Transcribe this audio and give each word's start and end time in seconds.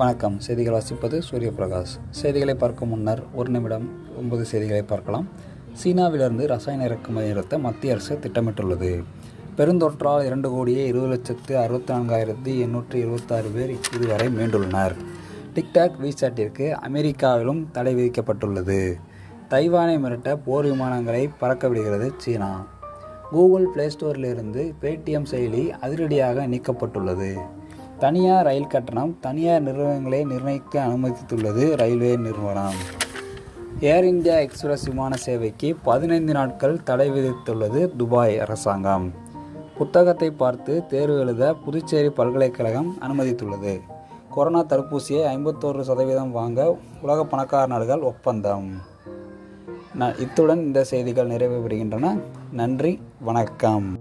வணக்கம். 0.00 0.38
செய்திகள் 0.38 0.74
வாசிப்பது 0.74 1.22
சூரியபிரகாஷ். 1.30 2.00
செய்திகளை 2.10 2.54
பார்க்கும் 2.54 2.88
முன்னர் 2.88 3.22
ஒரு 3.34 3.50
நிமிடம் 3.50 3.88
ஒன்பது 4.18 4.44
செய்திகளை 4.44 4.82
பார்க்கலாம். 4.82 5.28
சீனாவிலிருந்து 5.84 6.46
ரசாயன 6.46 6.84
இறக்குமதி 6.84 7.26
நிறுத்த 7.26 7.58
மத்திய 7.58 7.92
அரசு 7.92 8.18
திட்டமிட்டுள்ளது. 8.22 9.04
பெருந்தொற்றால் 9.56 10.24
இரண்டு 10.24 10.50
கோடியே 10.50 10.86
இருபது 10.86 11.10
லட்சத்து 11.10 11.58
அறுபத்தி 11.58 11.94
நான்காயிரத்தி 11.94 12.66
எண்ணூற்றி 12.66 12.94
இருபத்தாறு 12.94 13.48
பேர் 13.48 13.76
இதுவரை 13.94 14.26
மீண்டுள்ளனர். 14.26 14.94
டிக்டாக் 15.54 15.92
விசாட்டிற்கு 16.02 16.70
அமெரிக்காவிலும் 16.70 17.66
தடை 17.72 17.94
விதிக்கப்பட்டுள்ளது. 17.94 18.94
தைவானை 19.50 19.98
மிரட்ட 19.98 20.38
போர் 20.44 20.64
விமானங்களை 20.64 21.30
பறக்க 21.38 21.68
விடுகிறது 21.68 22.12
சீனா. 22.16 22.66
கூகுள் 23.30 23.66
பிளே 23.66 23.86
ஸ்டோரிலிருந்து 23.86 24.74
பேடிஎம் 24.82 25.26
செயலி 25.30 25.68
அதிரடியாக 25.68 26.46
நீக்கப்பட்டுள்ளது. 26.46 27.40
தனியார் 28.00 28.44
ரயில் 28.44 28.66
கட்டணம் 28.66 29.16
தனியார் 29.20 29.60
நிறுவனங்களை 29.60 30.24
நிர்ணயிக்க 30.24 30.86
அனுமதித்துள்ளது 30.86 31.76
ரயில்வே 31.76 32.16
நிறுவனம். 32.16 32.78
ஏர் 33.80 34.04
இந்தியா 34.04 34.34
எக்ஸ்பிரஸ் 34.34 34.84
விமான 34.84 35.16
சேவைக்கு 35.16 35.76
பதினைந்து 35.82 36.32
நாட்கள் 36.32 36.82
தடை 36.82 37.10
விதித்துள்ளது 37.10 37.96
துபாய் 37.96 38.38
அரசாங்கம். 38.38 39.12
புத்தகத்தை 39.78 40.30
பார்த்து 40.30 40.86
தேர்வு 40.86 41.18
எழுத 41.18 41.54
புதுச்சேரி 41.54 42.10
பல்கலைக்கழகம் 42.10 42.96
அனுமதித்துள்ளது. 43.00 43.80
கொரோனா 44.30 44.64
தடுப்பூசியை 44.64 45.22
ஐம்பத்தோரு 45.34 45.80
சதவீதம் 45.80 46.30
வாங்க 46.30 46.76
உலக 47.02 47.24
பணக்கார 47.24 47.66
நாடுகள் 47.66 48.00
ஒப்பந்தம். 48.00 48.70
ந 49.98 50.20
இத்துடன் 50.20 50.58
இந்த 50.58 50.84
செய்திகள் 50.84 51.26
நிறைவு 51.26 51.66
பெறுகின்றன 51.66 52.20
நன்றி 52.52 53.00
வணக்கம். 53.20 53.98